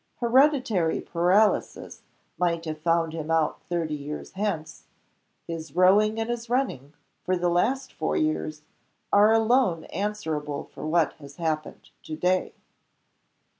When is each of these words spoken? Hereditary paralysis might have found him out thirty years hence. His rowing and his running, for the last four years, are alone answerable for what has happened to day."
Hereditary 0.19 0.99
paralysis 0.99 2.01
might 2.39 2.65
have 2.65 2.81
found 2.81 3.13
him 3.13 3.29
out 3.29 3.61
thirty 3.69 3.93
years 3.93 4.31
hence. 4.31 4.85
His 5.45 5.75
rowing 5.75 6.19
and 6.19 6.27
his 6.27 6.49
running, 6.49 6.95
for 7.23 7.37
the 7.37 7.49
last 7.49 7.93
four 7.93 8.17
years, 8.17 8.63
are 9.13 9.31
alone 9.31 9.83
answerable 9.93 10.63
for 10.63 10.87
what 10.87 11.13
has 11.17 11.35
happened 11.35 11.91
to 12.05 12.15
day." 12.15 12.55